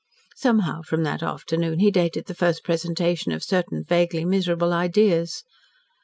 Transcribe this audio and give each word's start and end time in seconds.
Somehow 0.35 0.81
from 0.81 1.03
that 1.03 1.21
afternoon 1.21 1.77
he 1.77 1.91
dated 1.91 2.25
the 2.25 2.33
first 2.33 2.63
presentation 2.63 3.31
of 3.31 3.43
certain 3.43 3.83
vaguely 3.83 4.25
miserable 4.25 4.73
ideas. 4.73 5.43